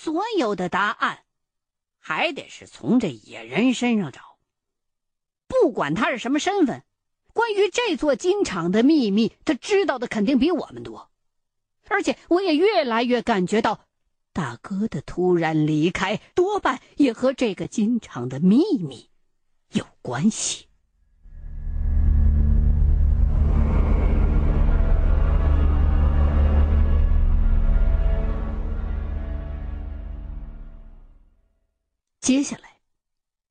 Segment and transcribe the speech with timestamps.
[0.00, 1.24] 所有的答案
[1.98, 4.38] 还得是从这野人身上找。
[5.48, 6.84] 不管他是什么身份，
[7.32, 11.10] 关于这座金厂的秘密，他知道的肯定比我们多。
[11.88, 13.86] 而且，我也越来越感觉到，
[14.32, 19.10] 大哥的突然离开，多半也和这个金厂的秘密
[19.72, 20.67] 有关系。
[32.28, 32.82] 接下来，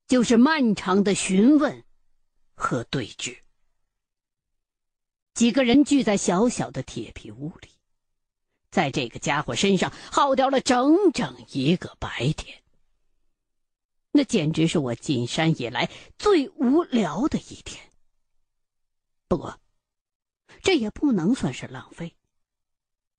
[0.06, 1.82] 就是漫长的询问
[2.54, 3.36] 和对峙。
[5.34, 7.70] 几个人聚在小小的铁皮屋里，
[8.70, 12.62] 在这个家伙身上耗掉了整整一个白天。
[14.12, 17.84] 那简直是我进山以来最无聊的一天。
[19.26, 19.60] 不过，
[20.62, 22.14] 这也不能算是浪费，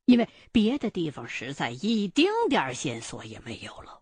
[0.05, 3.98] 因为别的地方实在一丁点线索也没有了。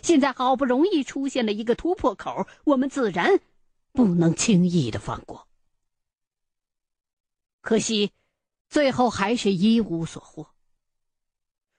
[0.00, 3.40] 现在好不容易出现了一个突破口，我们自然
[3.92, 5.46] 不能轻易的放过。
[7.60, 8.10] 可惜，
[8.68, 10.48] 最后还是一无所获。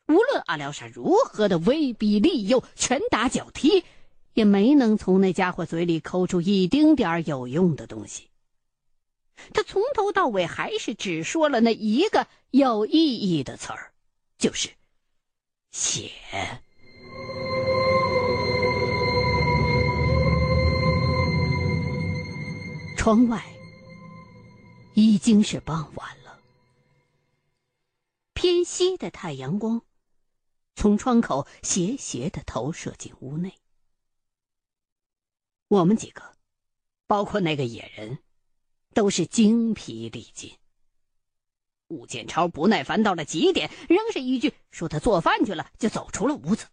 [0.08, 3.84] 无论阿廖沙如何的威逼利诱、拳打脚踢，
[4.34, 8.30] 也没能从那家伙嘴里抠出一丁点儿有用的东西。
[9.54, 13.92] 他从头到尾还是只说了那一个有意义的词儿，
[14.38, 14.70] 就是
[15.72, 16.12] “血”。
[23.04, 23.44] 窗外
[24.94, 26.40] 已经是傍晚了，
[28.34, 29.82] 偏西的太阳光
[30.74, 33.60] 从窗口斜斜的投射进屋内。
[35.68, 36.38] 我们几个，
[37.06, 38.20] 包括那个野人，
[38.94, 40.58] 都是精疲力尽。
[41.90, 46.68] 武建超不耐烦到了极点，仍是一句说他做饭去了，就走出了屋子。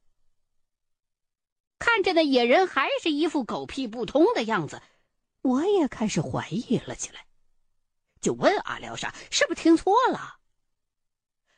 [1.81, 4.81] 看着那野人还是一副狗屁不通的样子。
[5.43, 7.27] 我也开始怀疑了起来，
[8.21, 10.39] 就问阿廖沙是不是听错了。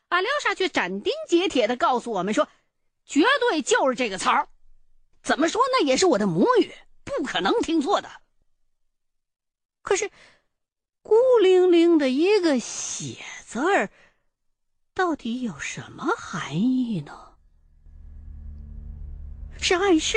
[0.09, 2.49] 阿廖沙却斩钉截铁的告诉我们说
[3.05, 4.49] ：“绝对就是这个词儿，
[5.23, 8.09] 怎么说那也是我的母语，不可能听错的。”
[9.83, 10.11] 可是，
[11.03, 13.91] 孤零零的一个“血”字儿，
[14.95, 17.35] 到底有什么含义呢？
[19.59, 20.17] 是暗示，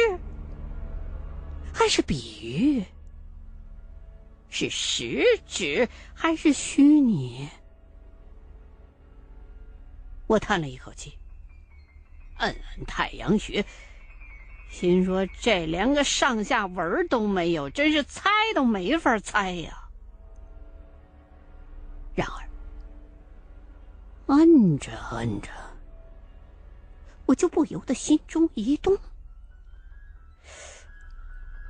[1.73, 2.85] 还是比喻？
[4.55, 7.49] 是实质还是虚拟？
[10.27, 11.19] 我叹了一口气，
[12.37, 13.65] 摁摁太阳穴，
[14.69, 19.89] 心说这连个上下文都没有，真是猜都没法猜呀。
[22.15, 22.47] 然而，
[24.27, 25.49] 摁着摁着，
[27.25, 28.97] 我就不由得心中一动。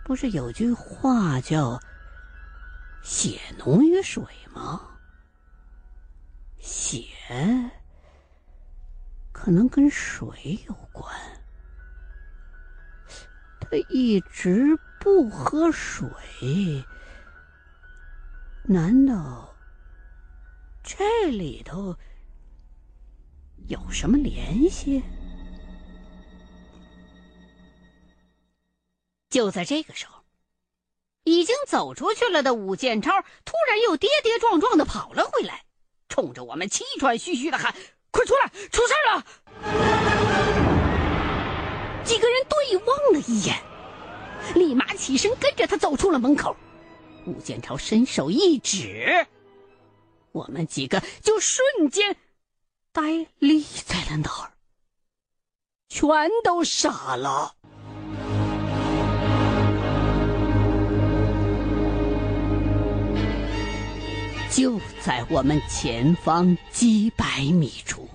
[0.04, 1.80] 不是有句话叫？
[3.06, 4.98] 血浓于水吗？
[6.58, 7.06] 血
[9.32, 11.16] 可能跟水有关。
[13.62, 16.84] 他一直不喝水，
[18.64, 19.56] 难道
[20.82, 21.96] 这里头
[23.68, 25.04] 有什么联系？
[29.30, 30.25] 就在这个时候。
[31.26, 33.12] 已经走出去了的武建超
[33.44, 35.66] 突然又跌跌撞撞的跑了回来，
[36.08, 37.76] 冲着我们气喘吁吁的喊
[38.12, 39.26] ：“快出来，出事了！”
[42.06, 43.60] 几个人对望了一眼，
[44.54, 46.56] 立马起身跟着他走出了门口。
[47.26, 49.26] 武建超伸手一指，
[50.32, 52.16] 我们几个就瞬间
[52.92, 54.54] 呆立在了那儿，
[55.90, 56.08] 全
[56.44, 57.56] 都傻了。
[64.56, 68.08] 就在我们前方几百米处，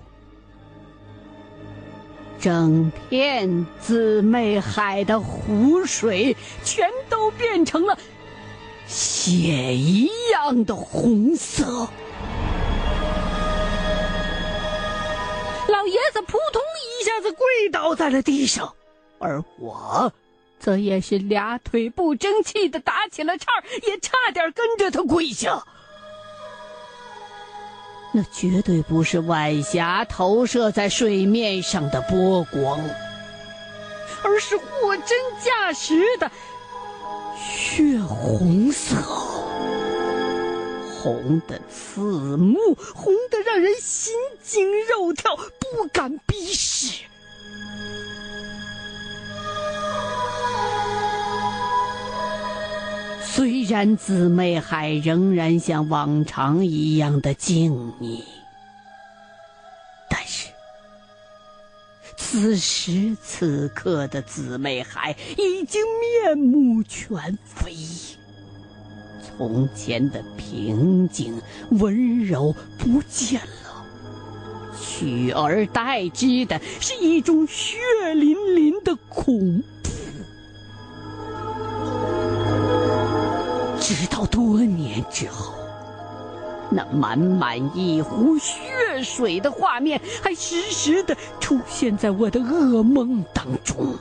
[2.40, 6.34] 整片姊妹海的湖水
[6.64, 7.98] 全都变成了
[8.86, 9.18] 血
[9.76, 11.86] 一样的红色。
[15.68, 16.62] 老爷子扑通
[17.02, 18.74] 一下子跪倒在了地上，
[19.18, 20.10] 而我，
[20.58, 23.46] 则也是俩腿不争气的打起了颤
[23.86, 25.66] 也差点跟着他跪下。
[28.12, 32.80] 那绝对不是晚霞投射在水面上的波光，
[34.24, 36.30] 而是货真价实的
[37.38, 38.96] 血红色，
[41.00, 42.00] 红的刺
[42.36, 44.12] 目，红的让人心
[44.42, 47.04] 惊肉跳，不敢逼视。
[53.40, 58.22] 虽然姊妹海仍然像往常一样的敬你，
[60.10, 60.48] 但是
[62.18, 65.80] 此时此刻的姊妹海已经
[66.22, 67.74] 面目全非，
[69.22, 71.40] 从前的平静
[71.70, 73.86] 温柔不见了，
[74.78, 77.78] 取而代之的是一种血
[78.14, 79.62] 淋淋的恐。
[83.92, 85.52] 直到多年之后，
[86.70, 93.96] 那满满一壶血水的画面还时时的出现在我的噩梦当中。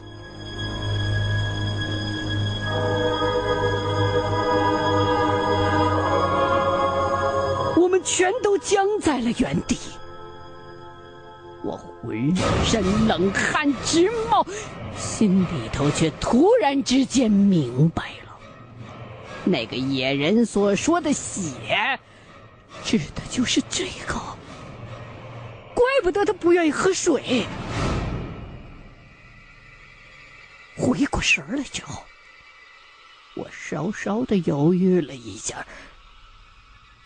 [7.75, 9.75] 我们全都僵在了原地，
[11.63, 12.31] 我浑
[12.63, 14.45] 身冷汗直冒，
[14.95, 18.28] 心里头却突然之间明白了。
[19.49, 21.99] 那个野人所说的血，
[22.83, 24.15] 指的就是这个。
[25.73, 27.45] 怪不得他不愿意喝水。
[30.77, 32.03] 回过神来之后，
[33.35, 35.65] 我稍稍的犹豫了一下，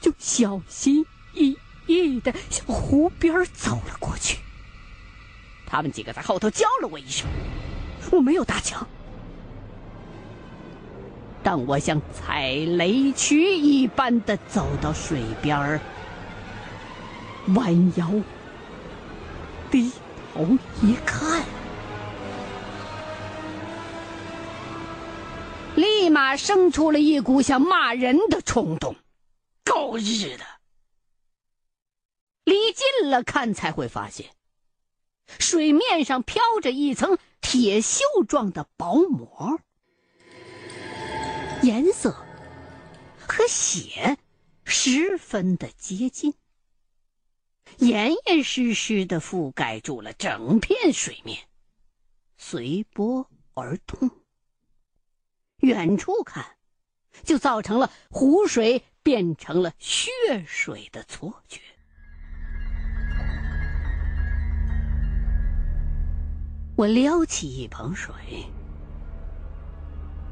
[0.01, 1.57] 就小心翼
[1.87, 4.37] 翼的向湖边走了过去。
[5.65, 7.27] 他们几个在后头叫了我一声，
[8.11, 8.87] 我没有搭腔。
[11.43, 15.81] 当我像踩雷区一般的走到水边儿，
[17.55, 18.09] 弯腰
[19.69, 19.91] 低
[20.33, 20.47] 头
[20.81, 21.43] 一看，
[25.75, 28.95] 立马生出了一股想骂人的冲动。
[29.65, 30.45] 狗日的！
[32.45, 34.27] 离近了看才会发现，
[35.39, 39.59] 水面上飘着一层铁锈状的薄膜。
[41.63, 42.13] 颜色
[43.25, 44.17] 和血
[44.65, 46.33] 十分的接近，
[47.77, 51.39] 严严实实的覆盖住了整片水面，
[52.35, 54.11] 随波而动。
[55.59, 56.57] 远处看，
[57.23, 60.11] 就造成了湖水变成了血
[60.45, 61.61] 水的错觉。
[66.75, 68.13] 我撩起一盆水，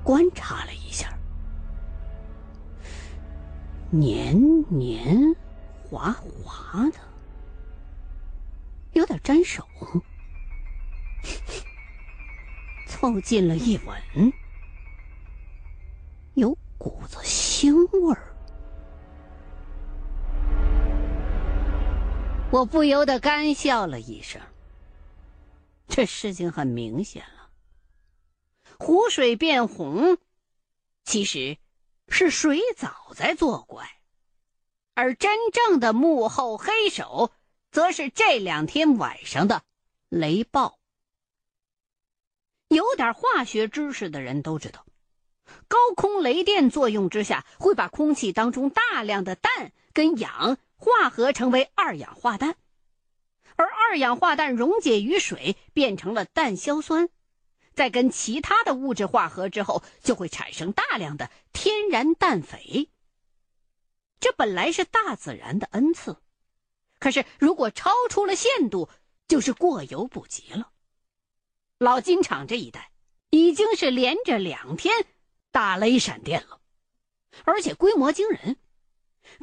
[0.03, 1.17] 观察了一下。
[3.93, 5.35] 黏黏
[5.83, 6.99] 滑滑的，
[8.93, 9.67] 有点粘手。
[12.87, 14.33] 凑近了一闻，
[16.35, 18.33] 有股子腥味儿。
[22.49, 24.41] 我不由得干笑了一声。
[25.87, 27.49] 这事情很明显了，
[28.79, 30.17] 湖水变红，
[31.03, 31.57] 其实。
[32.11, 33.89] 是水藻在作怪，
[34.93, 37.31] 而真正的幕后黑手，
[37.71, 39.63] 则是这两天晚上的
[40.09, 40.77] 雷暴。
[42.67, 44.85] 有点化学知识的人都知道，
[45.67, 52.55] 高空雷电作用之下，会把空气当中大量的氮跟氧化合成为二氧化氮，
[53.55, 57.09] 而二氧化氮溶解于水，变成了氮硝酸。
[57.73, 61.31] 在跟其他的物质化合之后，就会产生大量的
[61.63, 62.89] 天然氮肥。
[64.19, 66.17] 这本来是大自然的恩赐，
[66.97, 68.89] 可是如果超出了限度，
[69.27, 70.71] 就是过犹不及了。
[71.77, 72.91] 老金厂这一带
[73.29, 75.05] 已经是连着两天
[75.51, 76.61] 打雷闪电了，
[77.43, 78.57] 而且规模惊人，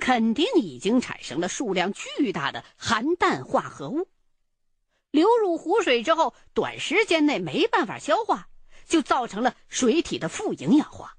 [0.00, 4.08] 肯定已经产生了数量巨大的含氮化合物。
[5.12, 8.48] 流入湖水之后，短时间内没办法消化，
[8.88, 11.14] 就造成了水体的富营养化。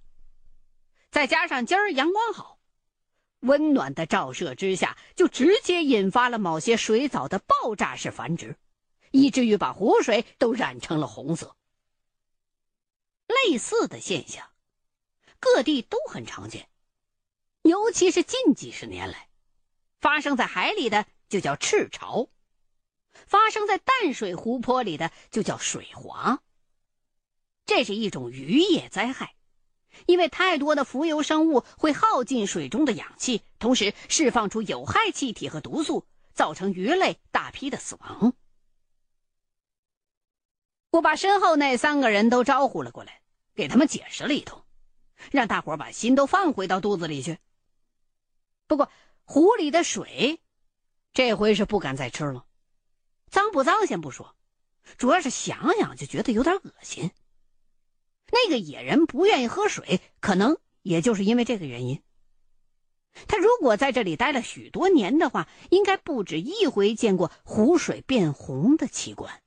[1.12, 2.60] 再加上今儿阳光好，
[3.40, 8.58] 温暖的照射之下，就直接引发了某些水藻的爆炸式繁殖，
[9.12, 11.56] 以至于把湖水都染成了红色。
[13.28, 14.50] 类似的现象，
[15.40, 16.70] 各地都很常见，
[17.62, 19.30] 尤其是近几十年来，
[20.00, 22.30] 发生在海里的就叫赤潮。
[23.12, 26.42] 发生在淡水湖泊里的就叫水华。
[27.66, 29.36] 这是一种渔业灾害，
[30.06, 38.34] 因为太多的浮游生物会耗尽水中的氧气，同时释放出有害气体和毒素，造成鱼类大批的死亡。
[40.92, 43.22] 我把身后那三个人都招呼了过来，
[43.54, 44.64] 给他们解释了一通，
[45.32, 47.38] 让大伙把心都放回到肚子里去。
[48.66, 48.92] 不过
[49.24, 50.40] 湖里的水，
[51.14, 52.46] 这回是不敢再吃了。
[53.30, 54.36] 脏不脏先不说，
[54.98, 57.12] 主要是想想就觉得有点恶心。
[58.32, 62.02] 那个野人不愿意喝水，可能也就是因为这个原因。
[63.28, 69.42] 他如果在这里待了许多年的话，应该不止一回见过湖水变红的奇观。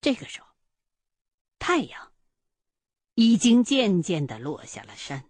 [0.00, 0.46] 这个时候，
[1.58, 2.12] 太阳
[3.14, 5.24] 已经渐渐的落下了山。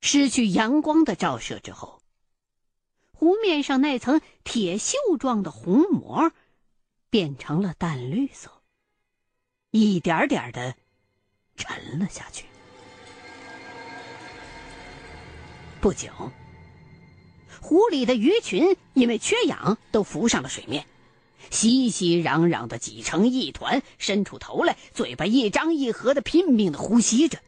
[0.00, 2.00] 失去阳光的照射之后，
[3.12, 6.32] 湖面上那层铁锈状的红膜
[7.10, 8.59] 变成了淡绿色，
[9.70, 10.74] 一点点的
[11.56, 12.44] 沉了下去。
[15.80, 16.10] 不久，
[17.60, 20.84] 湖里的鱼群因为缺氧都浮上了水面，
[21.50, 27.38] 熙熙攘攘的挤成一团，伸出头来，嘴巴一张一合的拼命的呼吸着，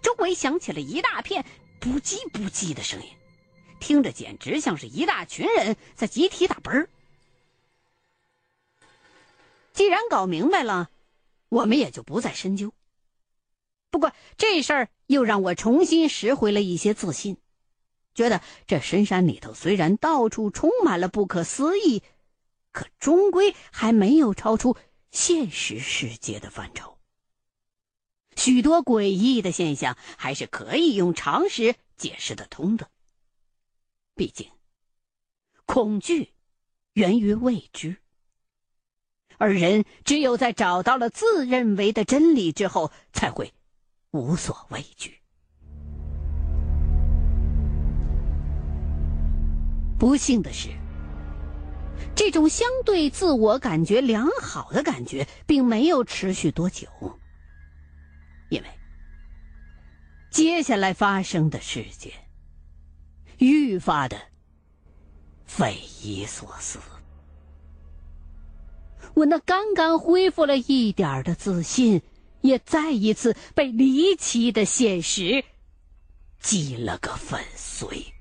[0.00, 1.44] 周围响起了一大片。
[1.80, 3.08] 不叽不叽的声音，
[3.78, 6.88] 听着简直像是一大群人在集体打啵儿。
[9.74, 10.88] 既然搞明白了，
[11.54, 12.74] 我们也就不再深究。
[13.90, 17.36] 不过这事儿又让我重新拾回了一些自信，
[18.12, 22.02] 觉得这深山里头虽然到处充满了不可思议，
[22.72, 24.76] 可终归还没有超出
[25.12, 26.98] 现实世界的范畴。
[28.34, 32.90] 许多诡异的现象还是可以用常识解释得通的。
[34.16, 34.50] 毕竟，
[35.66, 36.34] 恐惧
[36.94, 37.98] 源于未知，
[39.38, 43.52] 而人只有在找到了自认为的真理之后，才会
[44.10, 45.20] 无所畏惧。
[49.98, 50.68] 不幸的是，
[52.14, 56.86] 这种相对自我感觉良好的感觉并没有持续多久。
[58.50, 58.68] 因为
[60.30, 62.12] 接下来发生的事件
[63.38, 64.16] 愈发的
[65.46, 66.78] 匪夷所思，
[69.14, 72.02] 我那刚刚恢复了一点的自信，
[72.40, 75.44] 也再一次被离奇的现实
[76.40, 78.12] 击了个粉碎。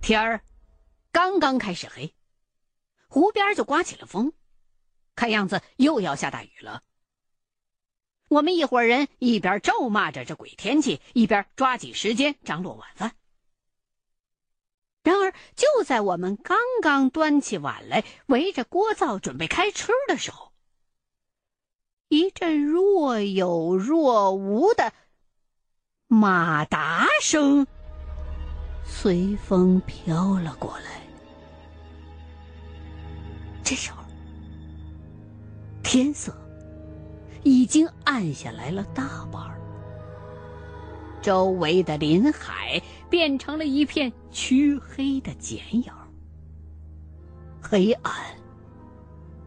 [0.00, 0.42] 天儿
[1.12, 2.12] 刚刚开始黑。
[3.06, 4.32] 湖边就刮起了风，
[5.14, 6.82] 看样子又要下大雨了。
[8.28, 13.12] 我们一伙人一边咒骂着这鬼天气，一边抓紧时间张罗晚饭。
[15.04, 20.50] 然而，就在我们刚刚端起碗来，围着锅灶准备开吃的时候，
[22.08, 24.92] 一阵若有若无的
[26.06, 27.66] 马达声
[28.82, 31.02] 随风飘了过来。
[33.62, 34.02] 这时候，
[35.82, 36.34] 天色
[37.42, 39.53] 已经暗下来了大半，
[41.24, 45.90] 周围的林海变成了一片黢黑的剪影，
[47.62, 48.12] 黑暗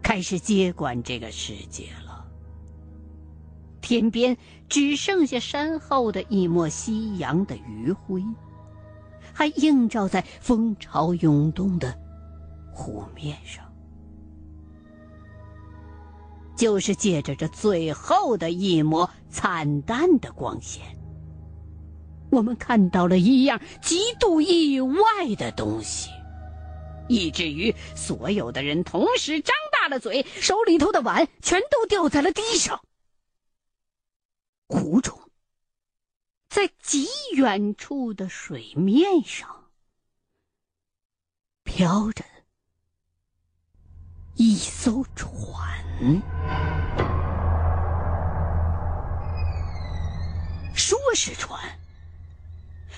[0.02, 2.26] 开始接管这个世界了。
[3.80, 4.36] 天边
[4.68, 8.24] 只剩下山后的一抹夕阳的余晖，
[9.32, 11.96] 还映照在风潮涌动的
[12.74, 13.64] 湖面上。
[16.56, 20.97] 就是借着这最后的一抹惨淡的光线，
[22.30, 25.00] 我们看到了一样极度意外
[25.38, 26.10] 的东西，
[27.08, 32.82] 以至于所有的人同时张大了嘴，手里头的碗全都掉在了地上。
[34.68, 35.18] 湖中，
[36.50, 39.70] 在极远处的水面上，
[41.64, 42.26] 飘着
[44.36, 45.58] 一艘船。
[50.76, 51.60] 说是船，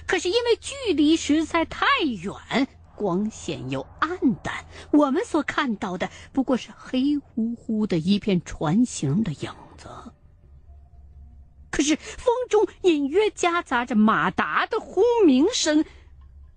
[0.05, 9.87] 可是因为距离实在太远，光线又暗淡，我们所看到的不过是黑乎乎的一片船形的影子。
[11.69, 15.85] 可是风中隐约夹杂着马达的轰鸣声，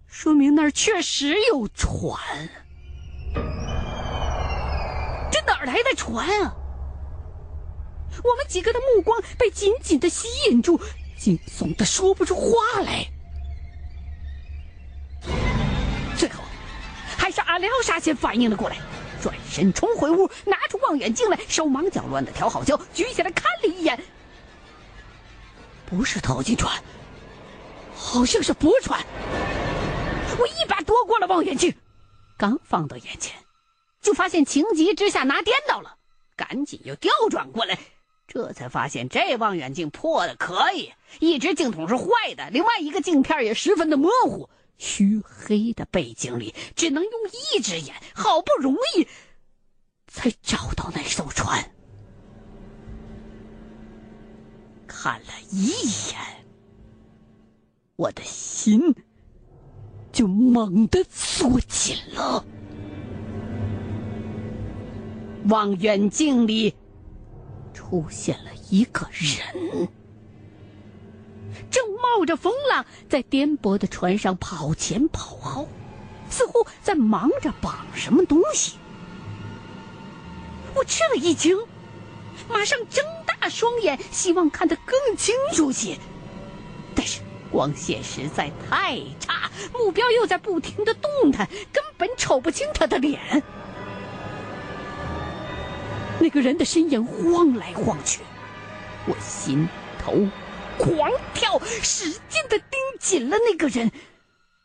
[0.07, 2.19] 说明那儿确实有船。
[5.31, 6.57] 这哪儿来的船啊？
[8.25, 10.81] 我们几个的目光被紧紧的吸引住，
[11.17, 13.12] 惊悚的说不出话来。
[17.83, 18.77] 沙先反应了过来，
[19.21, 24.03] 转身冲回屋，拿出望远镜来，手忙脚乱的调好焦，举起来看了一眼，
[25.85, 26.73] 不是淘金船，
[27.95, 29.05] 好像是驳船。
[30.39, 31.75] 我一把夺过了望远镜，
[32.39, 33.35] 刚放到眼前。
[34.01, 35.95] 就发现情急之下拿颠倒了，
[36.35, 37.79] 赶紧又调转过来，
[38.27, 47.13] 这才发现这望远镜破的可以，一只镜筒是坏的，另外一个镜片也十分的模糊，虚黑的背景里只能用
[47.55, 49.07] 一只眼，好不容易
[50.07, 51.73] 才找到那艘船。
[54.87, 55.69] 看了一
[56.11, 56.45] 眼，
[57.97, 58.95] 我的心
[60.13, 62.45] 就猛地缩紧了。
[65.49, 66.75] 望远镜里
[67.75, 69.89] 出现了一个人，
[71.73, 75.69] 正冒着风浪在颠簸的船上跑前跑后，
[76.31, 78.75] 似乎在忙着绑什么东西。
[80.75, 81.59] 我吃了一惊，
[82.49, 85.99] 马上睁大双眼，希望看得更清楚些。
[86.95, 93.43] 但是光线实在太差，目标又在不停的动弹，根本瞅不清他的脸。
[96.21, 98.21] 那个人的身影晃来晃去，
[99.07, 99.67] 我心
[99.99, 100.13] 头
[100.79, 103.91] 狂跳，使劲的盯紧了那个人，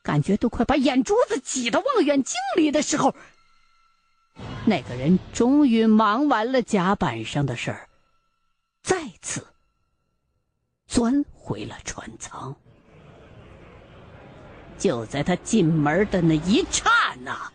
[0.03, 3.15] 感觉都快把眼珠子挤到望远镜里的时候。
[4.65, 7.89] 那个人终于忙完了甲板上的事儿，
[8.83, 9.47] 再次
[10.87, 12.55] 钻回了船舱。
[14.77, 17.51] 就在他进门的那一刹那，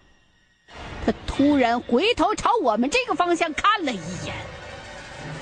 [1.06, 4.34] 他突然回头朝我们这个方向看了一眼，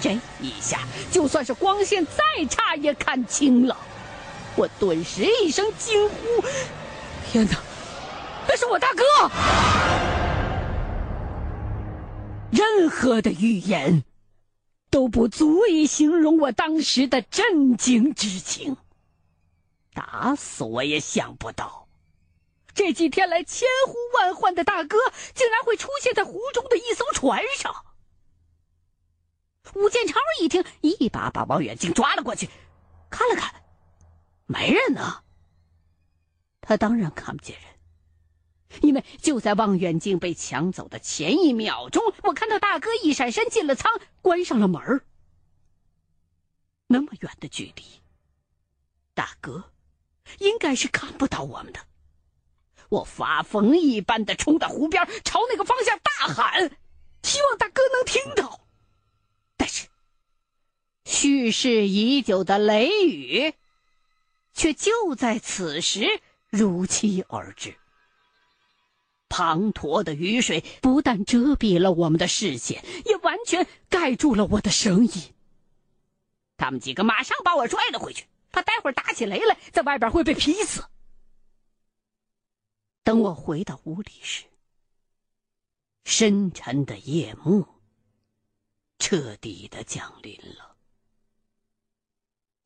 [0.01, 0.81] 这一下
[1.11, 3.77] 就算是光线再差也看清了。
[4.57, 6.17] 我顿时一声惊呼
[7.31, 7.59] ：“天哪，
[8.49, 9.05] 那是我大哥！”
[12.51, 14.03] 任何的语言
[14.91, 18.77] 都不足以形容我当时的震惊之情。
[19.95, 21.87] 打死我也想不到，
[22.75, 24.99] 这几天来千呼万唤的大哥，
[25.35, 27.75] 竟然会出现在湖中的一艘船上。
[29.75, 32.49] 武建超一听，一把把望远镜抓了过去，
[33.09, 33.55] 看了看，
[34.47, 35.23] 没人呢。
[36.61, 37.71] 他当然看不见人。
[38.83, 45.03] 因为就在望远镜被抢走的前一秒钟，我看到大哥一闪身进了舱，关上了门
[46.87, 47.83] 那么远的距离，
[49.13, 49.73] 大哥
[50.39, 51.81] 应该是看不到我们的。
[52.91, 56.71] 我发疯一般的冲到湖边，朝那个方向大喊，
[57.25, 58.61] 希望大哥能听到。
[61.11, 63.53] 蓄势已久的雷雨，
[64.55, 67.77] 却就在此时如期而至。
[69.29, 75.35] 滂沱的雨水不但遮蔽了我们的视线，也完全盖住了我的声音。
[76.57, 80.85] 他们几个马上把我拽了回去，怕待会儿打起雷来，在外边会被劈死。
[83.03, 84.45] 等我回到屋里时，
[86.05, 87.67] 深沉的夜幕
[89.01, 90.70] 彻底的降临了，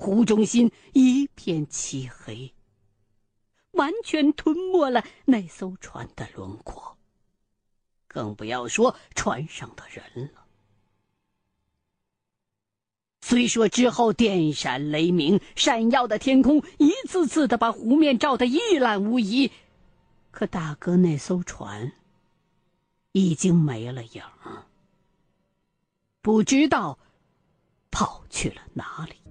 [0.04, 2.52] 湖中心一片漆黑。
[3.70, 6.98] 完全吞没了那艘船的轮廓，
[8.06, 10.44] 更不要说船上的人了。
[13.22, 19.50] 虽说之后电闪雷鸣，闪耀的天空一次次的把湖面照得一览无遗，
[20.30, 21.92] 可大哥那艘船
[23.12, 24.66] 已经没了影儿，
[26.20, 26.98] 不知道
[27.90, 29.23] 跑去了哪里。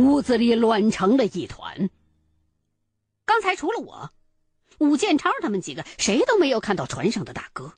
[0.00, 1.90] 屋子里乱成了一团。
[3.26, 4.10] 刚才除了我，
[4.78, 7.74] 武建超他们几个谁都没有看到船上的大哥，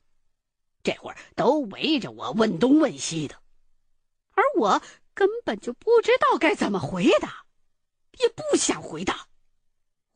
[0.83, 3.35] 这会儿都围着我问东问西的，
[4.31, 4.81] 而我
[5.13, 7.45] 根本就不知道该怎么回答，
[8.19, 9.27] 也不想回答，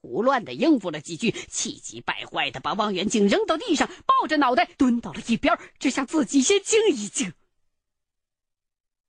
[0.02, 7.34] 胡乱的应付了几句，气急败坏的把望远镜扔到地上，抱着脑袋蹲到了一边，只想自己先静一静。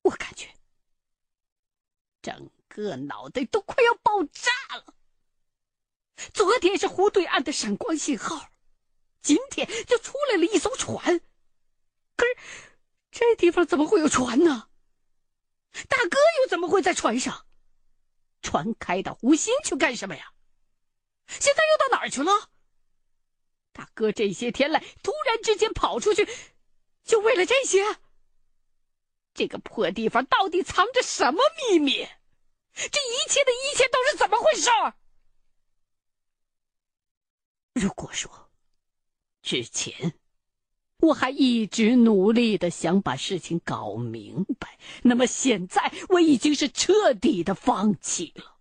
[0.02, 0.48] 我感觉
[2.20, 2.50] 整。
[2.68, 4.94] 个脑袋都快要爆炸了。
[6.32, 8.50] 昨天是湖对岸的闪光信号，
[9.20, 11.20] 今天就出来了一艘船。
[12.16, 12.36] 可是
[13.10, 14.68] 这地方怎么会有船呢？
[15.88, 17.46] 大哥又怎么会在船上？
[18.42, 20.32] 船开到湖心去干什么呀？
[21.26, 22.50] 现在又到哪儿去了？
[23.72, 26.28] 大哥这些天来突然之间跑出去，
[27.04, 27.84] 就为了这些？
[29.34, 32.08] 这个破地方到底藏着什么秘密？
[32.78, 34.70] 这一切的一切都是怎么回事？
[37.74, 38.50] 如果说
[39.42, 40.14] 之前
[40.98, 48.56] 我还一直努力的想把事情搞明白，那么现在我已经是彻底的放弃了。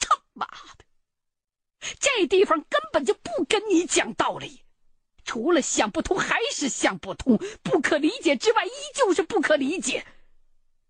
[0.00, 0.46] 他妈
[0.76, 0.84] 的，
[2.00, 4.64] 这地方根本就不跟你讲道理，
[5.24, 10.04] 除了想不通还是想不通，不可理解之外，依旧是不可理解。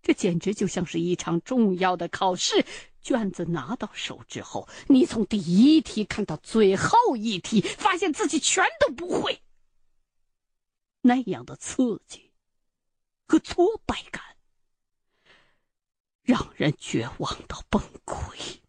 [0.01, 2.65] 这简直就像是一场重要的考试，
[3.01, 9.41] 卷子拿到手之后，你从第一题看到最后一题，发现自己全都不会。
[11.01, 12.31] 那样的刺激
[13.27, 14.23] 和挫败感，
[16.21, 18.59] 让人绝望到崩溃。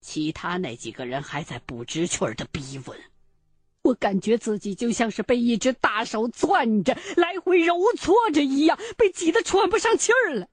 [0.00, 2.98] 其他那几个人还在不知趣的逼问，
[3.88, 10.46] 我感觉自己就像是被一只大手攥着，来回揉搓着一样，被挤得喘不上气儿了。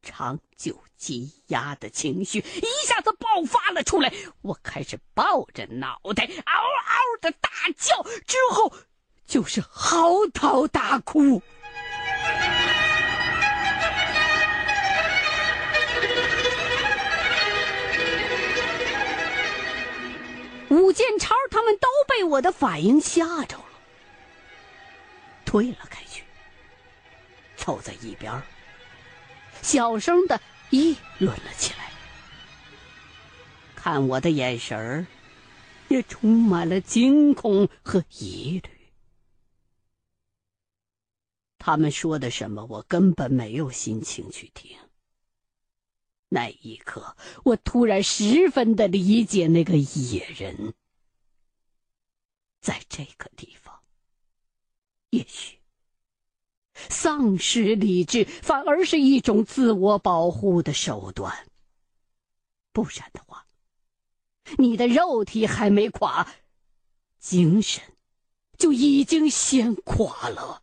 [0.00, 8.72] 长久积压的情绪一下子爆发了出来，我开始抱着脑袋嗷嗷的大叫，之后
[9.26, 11.42] 就是嚎啕大哭。
[22.14, 23.64] 被我的反应吓着了，
[25.46, 26.22] 退了开去，
[27.56, 28.30] 凑在一边
[29.62, 31.90] 小声的议论了起来。
[33.74, 35.06] 看我的眼神儿，
[35.88, 38.70] 也充满了惊恐和疑虑。
[41.58, 44.76] 他们说的什么，我根本没有心情去听。
[46.28, 50.74] 那一刻，我突然十分的理解那个野人。
[52.62, 53.74] 在这个地方，
[55.10, 55.58] 也许
[56.74, 61.46] 丧失理智反而是一种自我保护的手段。
[62.72, 63.44] 不然的话，
[64.58, 66.28] 你的肉体还没垮，
[67.18, 67.82] 精神
[68.56, 70.62] 就已经先垮了。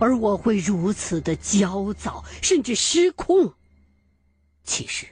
[0.00, 3.54] 而我会如此的焦躁，甚至失控。
[4.64, 5.06] 其实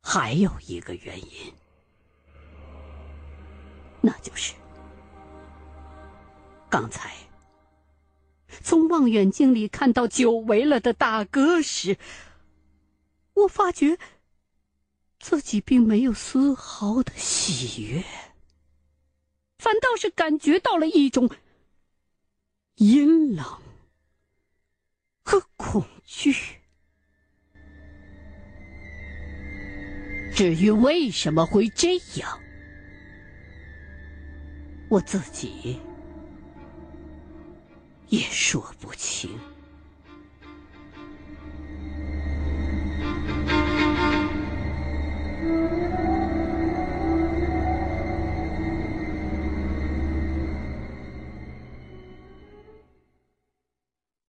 [0.00, 1.52] 还有一个原因，
[4.00, 4.54] 那就是
[6.70, 7.12] 刚才
[8.62, 11.98] 从望远镜里看到久违了的大哥时，
[13.34, 13.98] 我发觉
[15.18, 18.04] 自己并没有丝毫的喜悦，
[19.58, 21.28] 反倒是感觉到了一种。
[22.76, 23.44] 阴冷
[25.22, 26.61] 和恐惧。
[30.34, 32.40] 至于为什么会这样，
[34.88, 35.78] 我自己
[38.08, 39.30] 也说不清。